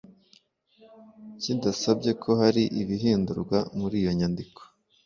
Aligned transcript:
kidasabye 1.41 2.11
ko 2.21 2.29
hari 2.41 2.63
ibihindurwa 2.81 3.57
muri 3.79 3.95
iyo 4.01 4.11
nyandiko 4.19 4.61